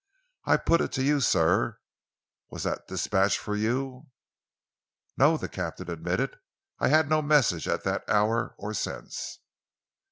[0.45, 1.77] I put it to you, sir
[2.49, 4.07] was that dispatch for you?"
[5.15, 6.39] "No," the captain admitted,
[6.79, 9.41] "I had no message at that hour or since."